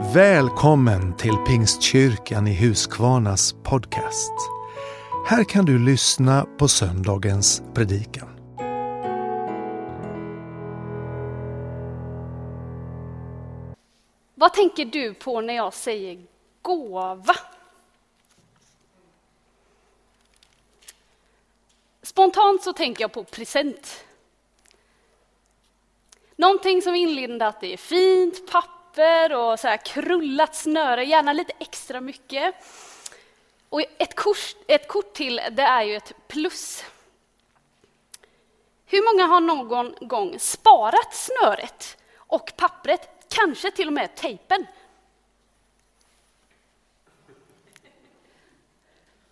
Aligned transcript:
Välkommen 0.00 1.16
till 1.16 1.36
Pingstkyrkan 1.36 2.46
i 2.46 2.54
Huskvarnas 2.54 3.52
podcast. 3.64 4.32
Här 5.26 5.44
kan 5.44 5.64
du 5.64 5.78
lyssna 5.78 6.46
på 6.58 6.68
söndagens 6.68 7.62
predikan. 7.74 8.28
Vad 14.34 14.52
tänker 14.52 14.84
du 14.84 15.14
på 15.14 15.40
när 15.40 15.54
jag 15.54 15.74
säger 15.74 16.26
gåva? 16.62 17.36
Spontant 22.02 22.62
så 22.62 22.72
tänker 22.72 23.04
jag 23.04 23.12
på 23.12 23.24
present. 23.24 24.04
Någonting 26.36 26.82
som 26.82 26.94
inlindat 26.94 27.62
i 27.62 27.76
fint 27.76 28.52
papper 28.52 28.77
och 29.32 29.60
så 29.60 29.68
här 29.68 29.76
krullat 29.76 30.54
snöre, 30.54 31.04
gärna 31.04 31.32
lite 31.32 31.52
extra 31.58 32.00
mycket. 32.00 32.54
Och 33.68 33.80
ett 33.80 34.14
kort, 34.14 34.56
ett 34.66 34.88
kort 34.88 35.14
till, 35.14 35.40
det 35.50 35.62
är 35.62 35.82
ju 35.82 35.96
ett 35.96 36.12
plus. 36.28 36.84
Hur 38.86 39.12
många 39.12 39.26
har 39.26 39.40
någon 39.40 39.94
gång 40.00 40.38
sparat 40.38 41.14
snöret 41.14 41.96
och 42.16 42.52
pappret, 42.56 43.26
kanske 43.28 43.70
till 43.70 43.86
och 43.86 43.92
med 43.92 44.14
tejpen? 44.14 44.66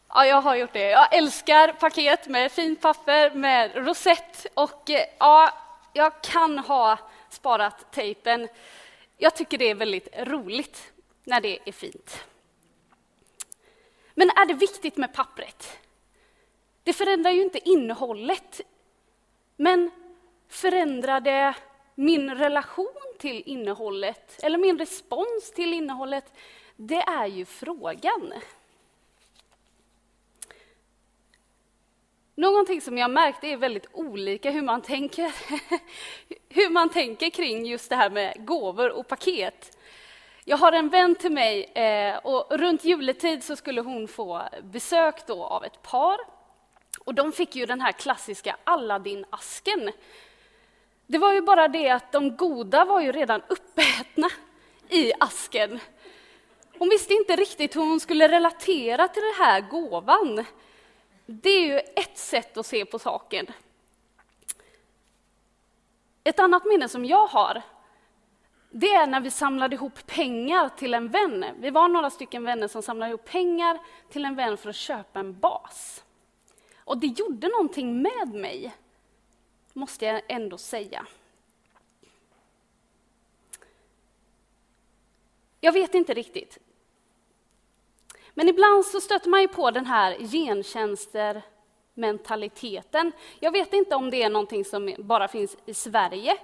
Ja, 0.09 0.27
jag 0.27 0.41
har 0.41 0.55
gjort 0.55 0.73
det. 0.73 0.91
Jag 0.91 1.15
älskar 1.15 1.73
paket 1.73 2.27
med 2.29 2.53
fint 2.53 2.81
papper, 2.81 3.31
med 3.31 3.87
rosett 3.87 4.47
och 4.55 4.91
eh, 4.91 5.07
ja, 5.19 5.51
jag 5.93 6.23
kan 6.23 6.59
ha 6.59 6.99
sparat 7.31 7.93
tejpen. 7.93 8.49
Jag 9.17 9.37
tycker 9.37 9.59
det 9.59 9.71
är 9.71 9.75
väldigt 9.75 10.09
roligt 10.17 10.93
när 11.25 11.41
det 11.41 11.59
är 11.69 11.73
fint. 11.73 12.25
Men 14.15 14.31
är 14.31 14.47
det 14.47 14.55
viktigt 14.55 14.97
med 14.97 15.15
pappret? 15.15 15.79
Det 16.83 16.93
förändrar 16.93 17.31
ju 17.31 17.43
inte 17.43 17.69
innehållet. 17.69 18.61
Men 19.57 19.91
förändrar 20.49 21.21
det 21.21 21.55
min 21.95 22.35
relation 22.35 23.15
till 23.19 23.43
innehållet 23.47 24.43
eller 24.43 24.59
min 24.59 24.79
respons 24.79 25.53
till 25.55 25.73
innehållet? 25.73 26.33
Det 26.77 27.01
är 27.01 27.27
ju 27.27 27.45
frågan. 27.45 28.33
Någonting 32.39 32.81
som 32.81 32.99
jag 32.99 33.11
märkte 33.11 33.47
är 33.47 33.57
väldigt 33.57 33.87
olika 33.93 34.51
hur 34.51 34.63
man 34.63 34.83
tänker, 34.83 35.33
hur 36.49 36.71
man 36.71 36.89
tänker 36.89 37.31
kring 37.31 37.67
just 37.67 37.91
det 37.91 37.97
här 37.97 38.11
med 38.11 38.47
gåvor 38.47 38.91
och 38.91 39.09
paket. 39.09 39.79
Jag 40.45 40.57
har 40.57 40.73
en 40.73 40.89
vän 40.89 41.15
till 41.15 41.33
mig 41.33 41.65
eh, 41.65 42.17
och 42.17 42.59
runt 42.59 42.85
juletid 42.85 43.45
så 43.45 43.57
skulle 43.57 43.81
hon 43.81 44.09
få 44.09 44.43
besök 44.63 45.27
då 45.27 45.45
av 45.45 45.65
ett 45.65 45.83
par. 45.83 46.19
Och 47.01 47.15
de 47.15 47.33
fick 47.33 47.57
ju 47.57 47.67
den 47.67 47.81
här 47.81 47.93
klassiska 47.93 48.57
Aladdin-asken. 48.65 49.91
Det 51.07 51.19
var 51.19 51.33
ju 51.33 51.41
bara 51.41 51.69
det 51.69 51.91
att 51.91 52.13
de 52.13 52.37
goda 52.37 52.85
var 52.85 53.01
ju 53.01 53.13
redan 53.13 53.43
uppätna 53.49 54.29
i 54.89 55.13
asken. 55.21 55.81
Hon 56.79 56.89
visste 56.89 57.15
inte 57.15 57.37
riktigt 57.37 57.77
hur 57.77 57.81
hon 57.81 58.01
skulle 58.01 58.29
relatera 58.29 59.09
till 59.09 59.23
den 59.23 59.47
här 59.47 59.61
gåvan. 59.61 60.45
Det 61.27 61.51
är 61.51 61.67
ju 61.67 61.79
ett 61.79 62.19
sätt 62.19 62.57
att 62.57 62.67
se 62.67 62.85
på 62.85 62.99
saken. 62.99 63.47
Ett 66.25 66.41
annat 66.41 66.65
minne 66.65 66.89
som 66.89 67.05
jag 67.05 67.27
har, 67.27 67.63
det 68.71 68.95
är 68.95 69.07
när 69.07 69.21
vi 69.21 69.31
samlade 69.31 69.75
ihop 69.75 70.07
pengar 70.07 70.69
till 70.69 70.95
en 70.95 71.09
vän. 71.09 71.45
Vi 71.59 71.71
var 71.71 71.89
några 71.89 72.11
stycken 72.11 72.45
vänner 72.45 72.69
som 72.69 72.83
samlade 72.83 73.11
ihop 73.11 73.25
pengar 73.25 73.79
till 74.11 74.25
en 74.25 74.35
vän 74.35 74.57
för 74.57 74.71
att 74.71 74.77
köpa 74.77 75.21
en 75.21 75.39
bas. 75.39 76.05
Och 76.79 76.99
det 76.99 77.07
gjorde 77.07 77.49
någonting 77.49 78.03
med 78.03 78.29
mig, 78.29 78.75
måste 79.73 80.05
jag 80.05 80.23
ändå 80.29 80.59
säga. 80.59 81.07
Jag 85.61 85.73
vet 85.73 85.95
inte 85.95 86.15
riktigt. 86.15 86.59
Men 88.39 88.49
ibland 88.49 88.85
så 88.85 89.01
stöter 89.01 89.31
man 89.31 89.41
ju 89.41 89.49
på 89.49 89.71
den 89.71 89.87
här 89.87 90.17
gentjänstermentaliteten. 90.19 93.13
Jag 93.41 93.53
vet 93.53 93.73
inte 93.73 93.95
om 93.95 94.11
det 94.11 94.23
är 94.23 94.31
någonting 94.31 94.65
som 94.65 94.95
bara 94.99 95.29
finns 95.29 95.57
i 95.67 95.75
Sverige 95.75 96.37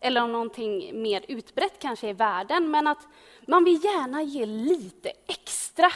eller 0.00 0.22
om 0.22 0.32
någonting 0.32 1.02
mer 1.02 1.24
utbrett 1.28 1.78
kanske 1.78 2.08
i 2.08 2.12
världen, 2.12 2.70
men 2.70 2.86
att 2.86 3.06
man 3.46 3.64
vill 3.64 3.84
gärna 3.84 4.22
ge 4.22 4.46
lite 4.46 5.12
extra 5.26 5.92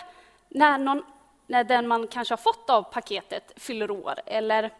när, 0.48 0.78
någon, 0.78 1.02
när 1.46 1.64
den 1.64 1.88
man 1.88 2.08
kanske 2.08 2.32
har 2.32 2.36
fått 2.36 2.70
av 2.70 2.82
paketet 2.82 3.52
fyller 3.56 3.90
år. 3.90 4.14
Eller 4.26 4.74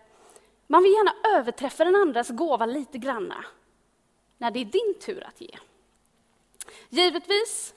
man 0.66 0.82
vill 0.82 0.92
gärna 0.92 1.38
överträffa 1.38 1.84
den 1.84 1.96
andras 1.96 2.28
gåva 2.28 2.66
lite 2.66 2.98
granna 2.98 3.44
när 4.38 4.50
det 4.50 4.60
är 4.60 4.64
din 4.64 4.94
tur 5.00 5.24
att 5.26 5.40
ge. 5.40 5.56
Givetvis 6.88 7.74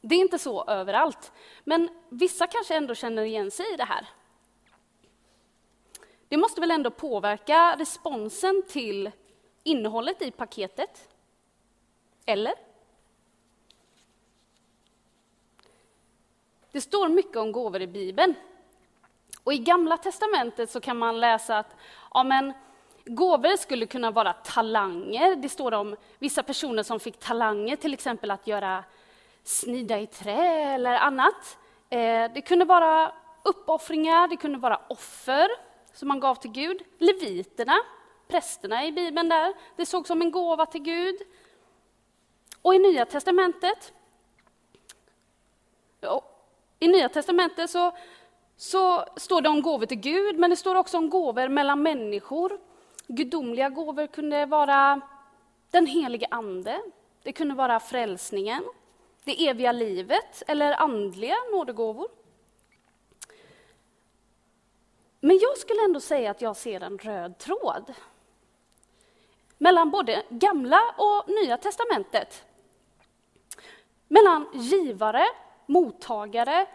det 0.00 0.14
är 0.14 0.20
inte 0.20 0.38
så 0.38 0.64
överallt, 0.64 1.32
men 1.64 1.88
vissa 2.08 2.46
kanske 2.46 2.76
ändå 2.76 2.94
känner 2.94 3.22
igen 3.22 3.50
sig 3.50 3.74
i 3.74 3.76
det 3.76 3.84
här. 3.84 4.06
Det 6.28 6.36
måste 6.36 6.60
väl 6.60 6.70
ändå 6.70 6.90
påverka 6.90 7.76
responsen 7.78 8.62
till 8.68 9.10
innehållet 9.62 10.22
i 10.22 10.30
paketet? 10.30 11.08
Eller? 12.26 12.54
Det 16.72 16.80
står 16.80 17.08
mycket 17.08 17.36
om 17.36 17.52
gåvor 17.52 17.82
i 17.82 17.86
Bibeln. 17.86 18.34
Och 19.44 19.52
I 19.52 19.58
Gamla 19.58 19.96
testamentet 19.96 20.70
så 20.70 20.80
kan 20.80 20.98
man 20.98 21.20
läsa 21.20 21.58
att 21.58 21.76
ja, 22.14 22.22
men, 22.24 22.52
gåvor 23.04 23.56
skulle 23.56 23.86
kunna 23.86 24.10
vara 24.10 24.32
talanger. 24.32 25.36
Det 25.36 25.48
står 25.48 25.74
om 25.74 25.96
vissa 26.18 26.42
personer 26.42 26.82
som 26.82 27.00
fick 27.00 27.18
talanger, 27.18 27.76
till 27.76 27.94
exempel 27.94 28.30
att 28.30 28.46
göra 28.46 28.84
snida 29.48 29.98
i 29.98 30.06
trä 30.06 30.74
eller 30.74 30.94
annat. 30.94 31.58
Eh, 31.90 32.32
det 32.34 32.40
kunde 32.40 32.64
vara 32.64 33.12
uppoffringar, 33.44 34.28
det 34.28 34.36
kunde 34.36 34.58
vara 34.58 34.80
offer 34.88 35.48
som 35.92 36.08
man 36.08 36.20
gav 36.20 36.34
till 36.34 36.50
Gud. 36.50 36.82
Leviterna, 36.98 37.76
prästerna 38.28 38.84
i 38.84 38.92
Bibeln 38.92 39.28
där, 39.28 39.54
det 39.76 39.86
såg 39.86 40.06
som 40.06 40.22
en 40.22 40.30
gåva 40.30 40.66
till 40.66 40.82
Gud. 40.82 41.16
Och 42.62 42.74
i 42.74 42.78
Nya 42.78 43.04
testamentet 43.04 43.92
i 46.80 46.88
Nya 46.88 47.08
testamentet 47.08 47.70
så, 47.70 47.92
så 48.56 49.04
står 49.16 49.40
det 49.40 49.48
om 49.48 49.62
gåvor 49.62 49.86
till 49.86 50.00
Gud, 50.00 50.38
men 50.38 50.50
det 50.50 50.56
står 50.56 50.74
också 50.74 50.98
om 50.98 51.10
gåvor 51.10 51.48
mellan 51.48 51.82
människor. 51.82 52.58
Gudomliga 53.06 53.68
gåvor 53.68 54.06
kunde 54.06 54.46
vara 54.46 55.00
den 55.70 55.86
helige 55.86 56.26
Ande, 56.30 56.80
det 57.22 57.32
kunde 57.32 57.54
vara 57.54 57.80
frälsningen, 57.80 58.64
det 59.28 59.48
eviga 59.48 59.72
livet 59.72 60.42
eller 60.46 60.72
andliga 60.72 61.36
nådegåvor. 61.52 62.08
Men 65.20 65.38
jag 65.38 65.58
skulle 65.58 65.84
ändå 65.84 66.00
säga 66.00 66.30
att 66.30 66.42
jag 66.42 66.56
ser 66.56 66.80
en 66.80 66.98
röd 66.98 67.38
tråd 67.38 67.94
mellan 69.58 69.90
både 69.90 70.22
Gamla 70.28 70.80
och 70.96 71.28
Nya 71.28 71.56
testamentet. 71.56 72.44
Mellan 74.08 74.46
givare, 74.54 75.24
mottagare 75.66 76.66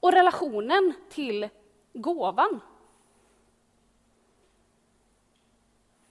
och 0.00 0.12
relationen 0.12 0.92
till 1.08 1.48
gåvan. 1.92 2.60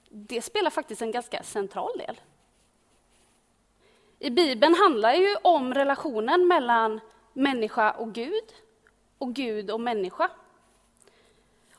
Det 0.09 0.41
spelar 0.41 0.69
faktiskt 0.69 1.01
en 1.01 1.11
ganska 1.11 1.43
central 1.43 1.97
del 1.97 2.19
i 4.19 4.29
Bibeln 4.29 4.75
handlar 4.75 5.13
ju 5.13 5.35
om 5.41 5.73
relationen 5.73 6.47
mellan 6.47 6.99
människa 7.33 7.91
och 7.91 8.13
Gud 8.13 8.53
och 9.17 9.33
Gud 9.33 9.71
och 9.71 9.81
människa. 9.81 10.31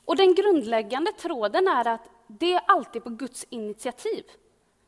Och 0.04 0.16
den 0.16 0.34
grundläggande 0.34 1.12
tråden 1.12 1.68
är 1.68 1.88
att 1.88 2.10
det 2.26 2.52
är 2.52 2.62
alltid 2.66 3.04
på 3.04 3.10
Guds 3.10 3.46
initiativ. 3.50 4.24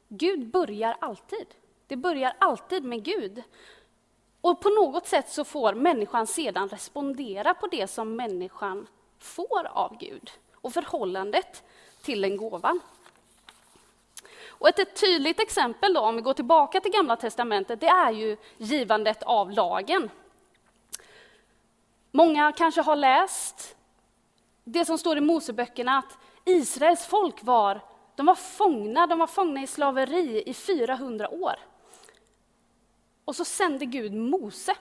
Gud 0.09 0.51
börjar 0.51 0.97
alltid. 1.01 1.47
Det 1.87 1.97
börjar 1.97 2.37
alltid 2.39 2.85
med 2.85 3.05
Gud. 3.05 3.43
Och 4.41 4.61
på 4.61 4.69
något 4.69 5.07
sätt 5.07 5.29
så 5.29 5.45
får 5.45 5.75
människan 5.75 6.27
sedan 6.27 6.69
respondera 6.69 7.55
på 7.55 7.67
det 7.67 7.87
som 7.87 8.17
människan 8.17 8.87
får 9.19 9.67
av 9.67 9.99
Gud 9.99 10.31
och 10.55 10.73
förhållandet 10.73 11.63
till 12.03 12.21
den 12.21 12.37
gåvan. 12.37 12.81
Och 14.63 14.69
ett, 14.69 14.79
ett 14.79 15.01
tydligt 15.01 15.41
exempel, 15.41 15.95
då, 15.95 16.01
om 16.01 16.17
vi 16.17 16.23
går 16.23 16.35
tillbaka 16.35 16.81
till 16.81 16.93
Gamla 16.93 17.17
testamentet, 17.17 17.81
det 17.81 17.87
är 17.87 18.11
ju 18.11 18.37
givandet 18.57 19.23
av 19.23 19.51
lagen. 19.51 20.11
Många 22.11 22.53
kanske 22.53 22.81
har 22.81 22.97
läst 22.97 23.77
det 24.65 24.85
som 24.85 24.99
står 24.99 25.19
i 25.19 25.21
Moseböckerna, 25.21 25.99
att 25.99 26.19
Israels 26.45 27.07
folk 27.07 27.43
var, 27.43 27.81
de 28.17 28.27
var 28.27 28.35
fångna, 28.35 29.07
de 29.07 29.19
var 29.19 29.27
fångna 29.27 29.63
i 29.63 29.67
slaveri 29.67 30.43
i 30.47 30.55
400 30.55 31.29
år. 31.29 31.55
Och 33.25 33.37
så 33.37 33.45
sände 33.45 33.85
Gud 33.85 34.15
Mose. 34.15 34.75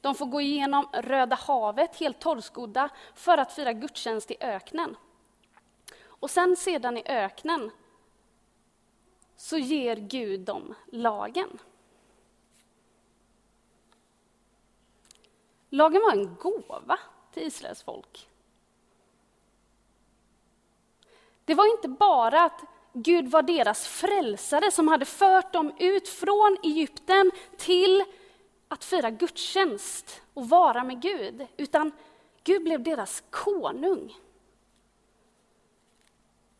De 0.00 0.14
får 0.14 0.26
gå 0.26 0.40
igenom 0.40 0.88
Röda 0.92 1.36
havet, 1.36 1.96
helt 1.96 2.18
torrskodda, 2.18 2.88
för 3.14 3.38
att 3.38 3.52
fira 3.52 3.72
gudstjänst 3.72 4.30
i 4.30 4.36
öknen. 4.40 4.96
Och 6.06 6.30
sen 6.30 6.56
sedan 6.56 6.98
i 6.98 7.02
öknen 7.06 7.70
så 9.36 9.58
ger 9.58 9.96
Gud 9.96 10.40
dem 10.40 10.74
lagen. 10.86 11.58
Lagen 15.68 16.02
var 16.02 16.12
en 16.12 16.36
gåva 16.40 16.98
till 17.32 17.42
Israels 17.42 17.82
folk. 17.82 18.28
Det 21.44 21.54
var 21.54 21.72
inte 21.76 21.88
bara 21.88 22.42
att 22.44 22.60
Gud 22.92 23.28
var 23.28 23.42
deras 23.42 23.86
frälsare 23.86 24.70
som 24.70 24.88
hade 24.88 25.04
fört 25.04 25.52
dem 25.52 25.72
ut 25.78 26.08
från 26.08 26.56
Egypten 26.62 27.30
till 27.56 28.04
att 28.68 28.84
fira 28.84 29.10
gudstjänst 29.10 30.22
och 30.34 30.48
vara 30.48 30.84
med 30.84 31.02
Gud, 31.02 31.46
utan 31.56 31.92
Gud 32.44 32.62
blev 32.62 32.82
deras 32.82 33.22
konung. 33.30 34.16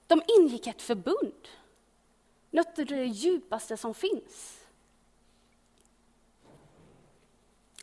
De 0.07 0.23
ingick 0.39 0.67
ett 0.67 0.83
förbund, 0.83 1.49
något 2.53 2.79
av 2.79 2.85
det 2.85 3.05
djupaste 3.05 3.77
som 3.77 3.95
finns. 3.95 4.59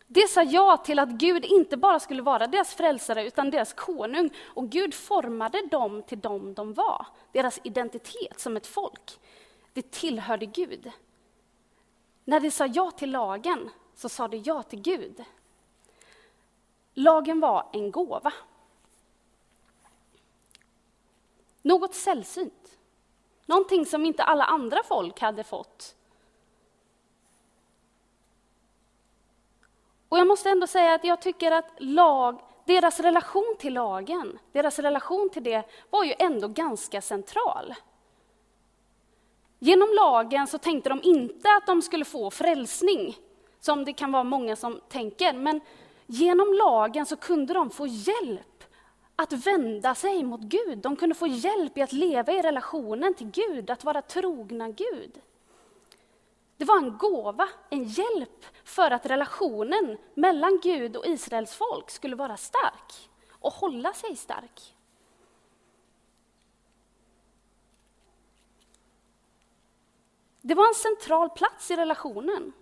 Det 0.08 0.28
sa 0.28 0.44
ja 0.44 0.78
till 0.78 1.00
att 1.00 1.10
Gud 1.10 1.46
inte 1.46 1.78
bara 1.78 2.00
skulle 2.00 2.22
vara 2.22 2.48
deras 2.48 2.76
frälsare 2.76 3.28
utan 3.28 3.52
deras 3.52 3.74
konung. 3.74 4.30
Och 4.46 4.70
Gud 4.70 4.94
formade 4.94 5.68
dem 5.72 6.04
till 6.04 6.20
dem 6.20 6.54
de 6.54 6.74
var. 6.74 7.08
Deras 7.32 7.60
identitet 7.64 8.40
som 8.40 8.58
ett 8.58 8.68
folk. 8.68 9.20
Det 9.74 9.92
tillhörde 9.92 10.46
Gud. 10.46 10.92
När 12.26 12.40
de 12.40 12.52
sa 12.52 12.66
ja 12.66 12.92
till 12.92 13.12
lagen 13.12 13.70
så 13.96 14.10
sa 14.10 14.28
de 14.28 14.38
ja 14.38 14.64
till 14.64 14.82
Gud. 14.82 15.24
Lagen 16.94 17.40
var 17.40 17.70
en 17.74 17.92
gåva. 17.92 18.34
Något 21.62 21.96
sällsynt. 21.96 22.79
Någonting 23.50 23.86
som 23.86 24.06
inte 24.06 24.24
alla 24.24 24.44
andra 24.44 24.84
folk 24.84 25.20
hade 25.20 25.44
fått 25.44 25.96
Och 30.10 30.18
jag 30.18 30.28
måste 30.28 30.50
ändå 30.50 30.68
säga 30.68 30.94
att 30.94 31.04
jag 31.04 31.22
tycker 31.22 31.52
att 31.52 31.72
lag, 31.78 32.42
deras 32.66 33.00
relation 33.00 33.56
till 33.60 33.74
lagen, 33.74 34.40
deras 34.52 34.80
relation 34.80 35.30
till 35.34 35.44
det 35.44 35.64
var 35.90 36.04
ju 36.04 36.14
ändå 36.20 36.48
ganska 36.48 37.02
central. 37.02 37.76
Genom 39.60 39.90
lagen 39.96 40.48
så 40.48 40.58
tänkte 40.58 40.90
de 40.90 41.00
inte 41.04 41.50
att 41.58 41.68
de 41.68 41.82
skulle 41.82 42.06
få 42.06 42.32
frälsning, 42.32 43.18
som 43.60 43.86
det 43.86 43.94
kan 43.94 44.12
vara 44.12 44.24
många 44.24 44.56
som 44.56 44.80
tänker, 44.90 45.34
men 45.34 45.62
genom 46.06 46.54
lagen 46.54 47.06
så 47.06 47.16
kunde 47.16 47.54
de 47.54 47.70
få 47.70 47.88
hjälp 47.88 48.59
att 49.22 49.34
vända 49.34 49.96
sig 49.96 50.24
mot 50.24 50.42
Gud. 50.42 50.78
De 50.78 50.96
kunde 50.96 51.16
få 51.16 51.28
hjälp 51.28 51.78
i 51.78 51.82
att 51.82 51.92
leva 51.94 52.34
i 52.34 52.42
relationen 52.42 53.14
till 53.14 53.32
Gud, 53.32 53.70
att 53.70 53.84
vara 53.84 54.02
trogna 54.02 54.70
Gud. 54.70 55.22
Det 56.58 56.66
var 56.66 56.78
en 56.78 56.98
gåva, 56.98 57.50
en 57.70 57.84
hjälp 57.84 58.46
för 58.64 58.92
att 58.92 59.06
relationen 59.06 59.98
mellan 60.14 60.60
Gud 60.64 60.96
och 60.96 61.08
Israels 61.08 61.54
folk 61.54 61.90
skulle 61.90 62.16
vara 62.16 62.38
stark 62.38 63.10
och 63.32 63.54
hålla 63.54 63.94
sig 63.94 64.16
stark. 64.16 64.76
Det 70.42 70.56
var 70.56 70.68
en 70.68 70.76
central 70.76 71.30
plats 71.30 71.72
i 71.72 71.76
relationen. 71.76 72.54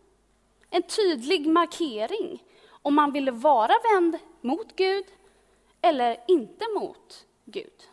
En 0.70 0.84
tydlig 0.84 1.48
markering 1.48 2.44
om 2.70 2.96
man 2.96 3.12
ville 3.12 3.32
vara 3.32 3.74
vänd 3.94 4.18
mot 4.42 4.76
Gud 4.76 5.06
eller 5.82 6.24
inte 6.28 6.66
mot 6.76 7.26
Gud. 7.46 7.90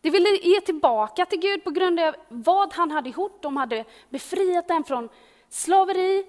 De 0.00 0.10
ville 0.10 0.28
ge 0.28 0.60
tillbaka 0.60 1.26
till 1.26 1.40
Gud 1.40 1.64
på 1.64 1.70
grund 1.70 2.00
av 2.00 2.14
vad 2.28 2.72
han 2.72 2.90
hade 2.90 3.10
gjort. 3.10 3.42
De 3.42 3.56
hade 3.56 3.84
befriat 4.08 4.68
dem 4.68 4.84
från 4.84 5.08
slaveri 5.48 6.26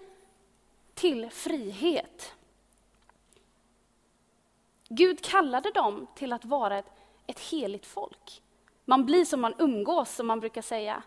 till 0.94 1.30
frihet. 1.30 2.36
Gud 4.90 5.22
kallade 5.22 5.72
dem 5.72 6.08
till 6.16 6.34
att 6.34 6.46
vara 6.46 6.78
ett, 6.78 6.92
ett 7.28 7.40
heligt 7.40 7.86
folk. 7.86 8.42
Man 8.86 9.06
blir 9.06 9.26
som 9.26 9.42
man 9.42 9.54
umgås, 9.58 10.16
som 10.16 10.28
man 10.28 10.40
brukar 10.40 10.62
säga. 10.62 11.04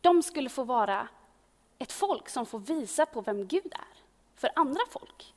De 0.00 0.22
skulle 0.22 0.48
få 0.48 0.64
vara 0.64 1.08
ett 1.78 1.92
folk 1.92 2.28
som 2.28 2.46
får 2.46 2.58
visa 2.58 3.06
på 3.06 3.20
vem 3.20 3.46
Gud 3.46 3.72
är 3.72 4.02
för 4.34 4.50
andra 4.56 4.80
folk. 4.90 5.34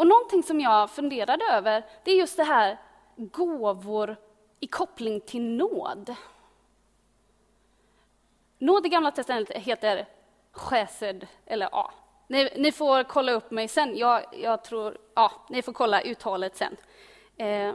Och 0.00 0.06
någonting 0.06 0.42
som 0.42 0.60
jag 0.60 0.90
funderade 0.90 1.44
över, 1.44 1.84
det 2.04 2.10
är 2.10 2.16
just 2.16 2.36
det 2.36 2.44
här 2.44 2.78
gåvor 3.16 4.16
i 4.60 4.66
koppling 4.66 5.20
till 5.20 5.42
nåd. 5.42 6.14
Nåd 8.58 8.86
i 8.86 8.88
Gamla 8.88 9.10
testamentet 9.10 9.56
heter 9.56 10.06
chesed, 10.52 11.26
eller 11.46 11.68
ja, 11.72 11.92
ni, 12.26 12.50
ni, 12.56 12.72
får 12.72 13.04
kolla 13.04 13.32
upp 13.32 13.50
mig 13.50 13.68
sen. 13.68 13.96
Jag, 13.96 14.24
jag, 14.32 14.64
tror, 14.64 14.98
ja, 15.14 15.32
ni 15.48 15.62
får 15.62 15.72
kolla 15.72 16.02
uttalet 16.02 16.56
sen. 16.56 16.76
Eh, 17.36 17.74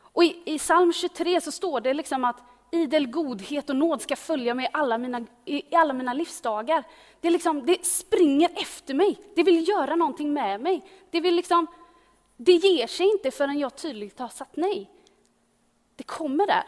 och 0.00 0.24
i, 0.24 0.42
i 0.44 0.58
psalm 0.58 0.92
23 0.92 1.40
så 1.40 1.52
står 1.52 1.80
det 1.80 1.94
liksom 1.94 2.24
att 2.24 2.42
idel 2.72 3.06
godhet 3.06 3.70
och 3.70 3.76
nåd 3.76 4.02
ska 4.02 4.16
följa 4.16 4.54
mig 4.54 4.70
alla 4.72 4.98
mina, 4.98 5.26
i 5.44 5.76
alla 5.76 5.92
mina 5.92 6.14
livsdagar. 6.14 6.84
Det, 7.20 7.30
liksom, 7.30 7.66
det 7.66 7.86
springer 7.86 8.50
efter 8.54 8.94
mig, 8.94 9.18
det 9.34 9.42
vill 9.42 9.68
göra 9.68 9.96
någonting 9.96 10.32
med 10.32 10.60
mig. 10.60 10.84
Det 11.10 11.20
vill 11.20 11.34
liksom 11.34 11.66
det 12.44 12.52
ger 12.52 12.86
sig 12.86 13.06
inte 13.06 13.30
förrän 13.30 13.58
jag 13.58 13.76
tydligt 13.76 14.18
har 14.18 14.28
sagt 14.28 14.56
nej. 14.56 14.90
Det 15.96 16.04
kommer 16.04 16.46
där. 16.46 16.64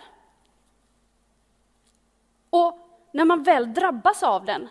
Och 2.50 2.78
när 3.12 3.24
man 3.24 3.42
väl 3.42 3.74
drabbas 3.74 4.22
av 4.22 4.44
den, 4.44 4.68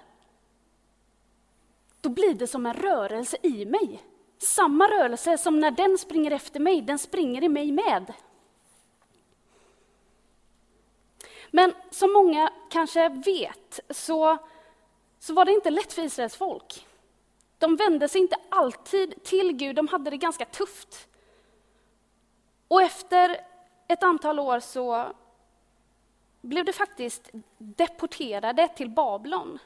då 2.01 2.09
blir 2.09 2.33
det 2.33 2.47
som 2.47 2.65
en 2.65 2.73
rörelse 2.73 3.37
i 3.41 3.65
mig. 3.65 4.01
Samma 4.37 4.87
rörelse 4.87 5.37
som 5.37 5.59
när 5.59 5.71
den 5.71 5.97
springer 5.97 6.31
efter 6.31 6.59
mig, 6.59 6.81
den 6.81 6.99
springer 6.99 7.43
i 7.43 7.49
mig 7.49 7.71
med. 7.71 8.13
Men 11.55 11.73
som 11.89 12.13
många 12.13 12.51
kanske 12.69 13.09
vet 13.09 13.79
så, 13.89 14.37
så 15.19 15.33
var 15.33 15.45
det 15.45 15.51
inte 15.51 15.69
lätt 15.69 15.93
för 15.93 16.01
Israels 16.01 16.35
folk. 16.35 16.87
De 17.57 17.75
vände 17.75 18.07
sig 18.07 18.21
inte 18.21 18.35
alltid 18.49 19.23
till 19.23 19.53
Gud, 19.53 19.75
de 19.75 19.87
hade 19.87 20.09
det 20.09 20.17
ganska 20.17 20.45
tufft. 20.45 21.07
Och 22.67 22.81
efter 22.81 23.37
ett 23.87 24.03
antal 24.03 24.39
år 24.39 24.59
så 24.59 25.13
blev 26.41 26.65
de 26.65 26.73
faktiskt 26.73 27.29
deporterade 27.57 28.67
till 28.67 28.89
Babylon. 28.89 29.59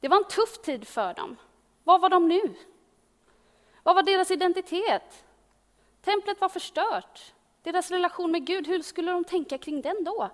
Det 0.00 0.08
var 0.08 0.16
en 0.16 0.28
tuff 0.28 0.58
tid 0.58 0.88
för 0.88 1.14
dem. 1.14 1.36
Var 1.84 1.98
var 1.98 2.08
de 2.08 2.28
nu? 2.28 2.54
Vad 3.82 3.94
var 3.94 4.02
deras 4.02 4.30
identitet? 4.30 5.24
Templet 6.02 6.40
var 6.40 6.48
förstört. 6.48 7.34
Deras 7.62 7.90
relation 7.90 8.30
med 8.30 8.46
Gud, 8.46 8.66
hur 8.66 8.82
skulle 8.82 9.12
de 9.12 9.24
tänka 9.24 9.58
kring 9.58 9.80
den 9.80 10.04
då? 10.04 10.30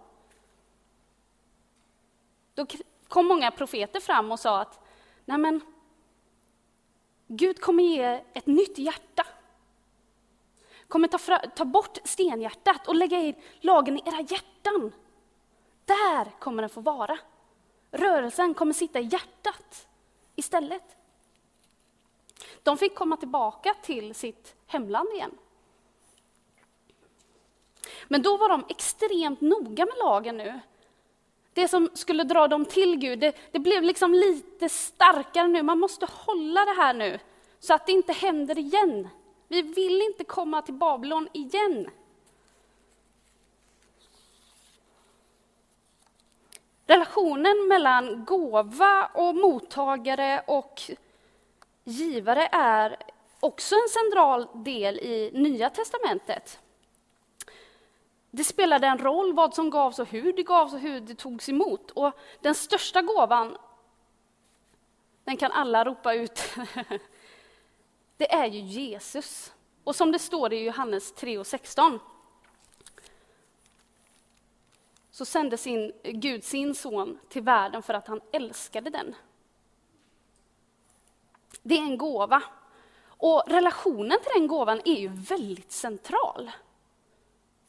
Då 2.55 2.67
kom 3.09 3.27
många 3.27 3.51
profeter 3.51 4.01
fram 4.01 4.33
och 4.33 4.41
sa 4.41 4.61
att 4.61 4.79
Nej 5.25 5.39
men, 5.39 5.61
Gud 7.27 7.61
kommer 7.61 7.85
ge 7.85 8.23
ett 8.33 8.47
nytt 8.47 8.79
hjärta. 8.79 9.27
Kommer 10.89 11.09
ta, 11.09 11.19
fra, 11.19 11.39
ta 11.39 11.65
bort 11.65 11.99
stenhjärtat 12.05 12.89
och 12.89 12.95
lägga 12.95 13.19
in 13.19 13.35
lagen 13.61 13.99
i 13.99 14.03
era 14.07 14.21
hjärtan. 14.21 14.93
Där 15.85 16.39
kommer 16.39 16.63
den 16.63 16.71
få 16.71 16.81
vara. 16.81 17.19
Rörelsen 17.91 18.55
kommer 18.55 18.73
sitta 18.73 19.01
i 19.01 19.09
hjärtat 19.13 19.89
istället. 20.37 20.97
De 22.63 22.79
fick 22.79 22.95
komma 22.95 23.17
tillbaka 23.17 23.75
till 23.83 24.15
sitt 24.15 24.55
hemland 24.67 25.09
igen. 25.15 25.39
Men 28.09 28.23
då 28.23 28.37
var 28.37 28.49
de 28.49 28.65
extremt 28.69 29.41
noga 29.41 29.87
med 29.87 29.95
lagen 29.99 30.37
nu. 30.37 30.61
Det 31.55 31.69
som 31.69 31.91
skulle 31.95 32.25
dra 32.25 32.49
dem 32.49 32.65
till 32.65 32.97
Gud, 32.97 33.19
det, 33.19 33.37
det, 33.53 33.59
blev 33.59 33.83
liksom 33.83 34.15
lite 34.15 34.69
starkare 34.69 35.49
nu. 35.49 35.63
Man 35.63 35.79
måste 35.79 36.07
hålla 36.11 36.65
det 36.65 36.75
här 36.77 36.95
nu, 36.95 37.19
så 37.59 37.75
att 37.75 37.87
det 37.87 37.93
inte 37.93 38.13
händer 38.13 38.59
igen. 38.59 39.09
Vi 39.49 39.63
vill 39.63 40.03
inte 40.03 40.25
komma 40.25 40.63
till 40.63 40.75
Babylon 40.75 41.29
igen. 41.33 41.91
Relationen 46.87 47.69
mellan 47.69 48.25
gåva 48.25 49.11
och 49.15 49.35
mottagare 49.35 50.43
och 50.47 50.81
givare 51.85 52.49
är 52.53 52.97
också 53.41 53.75
en 53.75 53.89
central 53.89 54.49
del 54.65 54.99
i 54.99 55.31
Nya 55.35 55.71
testamentet 55.71 56.62
det 58.35 58.45
spelade 58.45 58.87
en 58.87 58.99
roll 58.99 59.33
vad 59.33 59.55
som 59.55 59.71
gavs 59.71 59.99
och 59.99 60.07
hur 60.07 60.33
det 60.33 60.43
gavs 60.43 60.73
och 60.73 60.79
hur 60.79 61.01
det 61.01 61.15
togs 61.15 61.49
emot. 61.49 61.91
Och 61.91 62.13
den 62.41 62.55
största 62.55 63.03
gåvan, 63.03 63.57
den 65.25 65.37
kan 65.37 65.53
alla 65.53 65.85
ropa 65.85 66.15
ut, 66.15 66.55
det 68.17 68.33
är 68.33 68.47
ju 68.47 68.61
Jesus. 68.61 69.53
Och 69.85 69.97
som 69.97 70.13
det 70.13 70.19
står 70.19 70.53
i 70.53 70.65
Johannes 70.65 71.13
3 71.13 71.39
och 71.39 71.47
16, 71.47 71.99
så 75.11 75.25
sände 75.25 75.57
sin, 75.57 75.93
Gud 76.03 76.45
sin 76.45 76.75
son 76.75 77.19
till 77.29 77.43
världen 77.43 77.83
för 77.83 77.95
att 77.95 78.09
han 78.09 78.21
älskade 78.33 78.91
den. 78.91 79.15
Det 81.63 81.75
är 81.75 81.83
en 81.83 81.99
gåva. 81.99 82.43
Och 83.05 83.43
relationen 83.47 84.19
till 84.23 84.33
den 84.35 84.47
gåvan 84.47 84.81
är 84.85 85.01
ju 85.01 85.09
väldigt 85.09 85.73
central. 85.73 86.51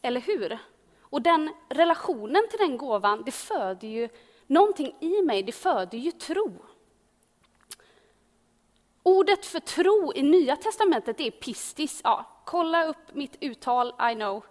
Eller 0.03 0.21
hur? 0.21 0.57
Och 1.01 1.21
den 1.21 1.49
relationen 1.69 2.47
till 2.49 2.59
den 2.59 2.77
gåvan, 2.77 3.23
det 3.25 3.31
föder 3.31 3.87
ju 3.87 4.09
någonting 4.47 4.95
i 4.99 5.21
mig, 5.21 5.43
det 5.43 5.51
föder 5.51 5.97
ju 5.97 6.11
tro. 6.11 6.65
Ordet 9.03 9.45
för 9.45 9.59
tro 9.59 10.13
i 10.15 10.23
Nya 10.23 10.55
Testamentet 10.55 11.19
är 11.19 11.31
pistis. 11.31 12.01
Ja, 12.03 12.25
kolla 12.45 12.85
upp 12.85 13.13
mitt 13.13 13.37
uttal, 13.39 13.93
I 14.11 14.15
know. 14.15 14.45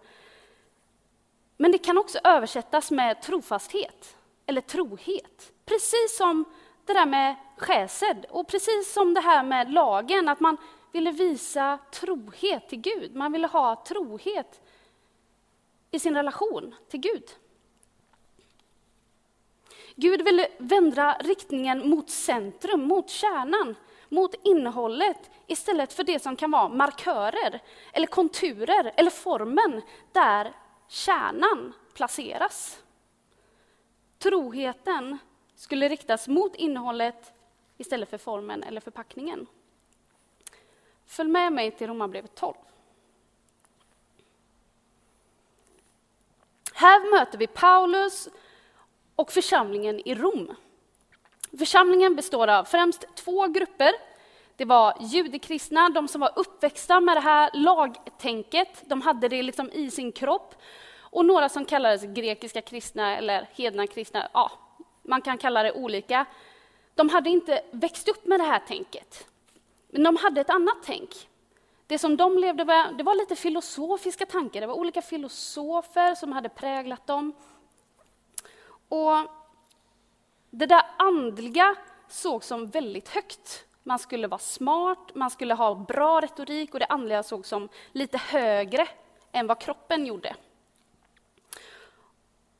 Men 1.57 1.73
det 1.73 1.79
kan 1.79 1.99
också 1.99 2.19
översättas 2.25 2.91
med 2.91 3.23
trofasthet 3.23 4.17
eller 4.47 4.61
trohet. 4.61 5.53
Precis 5.65 6.17
som 6.17 6.45
det 6.87 6.93
där 6.93 7.07
med 7.07 7.37
skäsed 7.57 8.27
och 8.31 8.49
precis 8.49 8.93
som 8.93 9.15
det 9.15 9.21
här 9.21 9.43
med 9.45 9.73
lagen, 9.73 10.29
att 10.29 10.41
man 10.41 10.57
ville 10.93 11.11
visa 11.11 11.79
trohet 11.93 12.69
till 12.69 12.81
Gud. 12.81 13.15
Man 13.15 13.33
ville 13.33 13.47
ha 13.47 13.85
trohet 13.85 14.61
sin 15.99 16.15
relation 16.15 16.75
till 16.89 17.01
Gud. 17.01 17.31
Gud 19.97 20.23
ville 20.23 20.49
vända 20.59 21.17
riktningen 21.21 21.89
mot 21.91 22.11
centrum, 22.11 22.83
mot 22.83 23.11
kärnan, 23.11 23.75
mot 24.09 24.35
innehållet 24.43 25.31
istället 25.47 25.93
för 25.93 26.05
det 26.05 26.23
som 26.23 26.37
kan 26.37 26.51
vara 26.51 26.69
markörer 26.69 27.61
eller 27.93 28.07
konturer 28.07 28.93
eller 28.97 29.11
formen 29.11 29.83
där 30.13 30.53
kärnan 30.89 31.73
placeras. 31.95 32.83
Troheten 34.19 35.19
skulle 35.55 35.89
riktas 35.89 36.29
mot 36.29 36.55
innehållet 36.55 37.33
istället 37.79 38.11
för 38.11 38.19
formen 38.19 38.63
eller 38.63 38.81
förpackningen. 38.81 39.47
Följ 41.07 41.31
med 41.31 41.53
mig 41.53 41.71
till 41.71 41.87
Romarbrevet 41.87 42.35
12. 42.35 42.55
Här 46.83 47.11
möter 47.11 47.39
vi 47.39 47.47
Paulus 47.47 48.29
och 49.17 49.33
församlingen 49.33 50.09
i 50.09 50.15
Rom. 50.15 50.55
Församlingen 51.59 52.17
består 52.17 52.49
av 52.49 52.65
främst 52.65 53.05
två 53.15 53.47
grupper. 53.47 53.93
Det 54.57 54.65
var 54.65 54.95
judekristna, 55.01 55.89
de 55.89 56.09
som 56.09 56.21
var 56.21 56.33
uppväxta 56.37 57.01
med 57.01 57.17
det 57.17 57.21
här 57.21 57.51
lagtänket. 57.55 58.83
De 58.87 59.03
hade 59.03 59.29
det 59.29 59.43
liksom 59.43 59.71
i 59.71 59.91
sin 59.91 60.13
kropp. 60.13 60.55
Och 60.99 61.27
några 61.27 61.49
som 61.49 61.65
kallades 61.65 62.03
grekiska 62.03 62.61
kristna 62.61 63.17
eller 63.17 63.49
hedna 63.53 63.87
kristna. 63.87 64.29
Ja, 64.33 64.53
man 65.03 65.23
kan 65.23 65.39
kalla 65.39 65.63
det 65.63 65.73
olika. 65.73 66.27
De 66.95 67.09
hade 67.09 67.31
inte 67.31 67.63
växt 67.71 68.09
upp 68.09 68.27
med 68.27 68.41
det 68.41 68.45
här 68.45 68.63
tänket. 68.69 69.27
Men 69.89 70.03
de 70.03 70.17
hade 70.17 70.41
ett 70.41 70.51
annat 70.51 70.79
tänk. 70.85 71.29
Det 71.93 71.99
som 71.99 72.17
de 72.17 72.39
levde 72.39 72.65
med, 72.65 72.95
det 72.97 73.03
var 73.03 73.15
lite 73.15 73.37
filosofiska 73.37 74.27
tankar. 74.27 74.61
Det 74.61 74.67
var 74.67 74.75
olika 74.75 75.03
filosofer 75.03 76.15
som 76.15 76.33
hade 76.33 76.49
präglat 76.49 77.07
dem. 77.07 77.33
Och 78.89 79.17
det 80.51 80.67
där 80.67 80.83
andliga 80.97 81.75
sågs 82.09 82.47
som 82.47 82.67
väldigt 82.67 83.09
högt. 83.09 83.65
Man 83.83 83.99
skulle 83.99 84.29
vara 84.29 84.39
smart, 84.39 85.15
man 85.15 85.31
skulle 85.31 85.55
ha 85.55 85.75
bra 85.75 86.21
retorik 86.21 86.75
och 86.75 86.81
det 86.81 86.87
andliga 86.87 87.23
sågs 87.23 87.49
som 87.49 87.69
lite 87.93 88.19
högre 88.19 88.89
än 89.33 89.47
vad 89.47 89.61
kroppen 89.61 90.07
gjorde. 90.07 90.37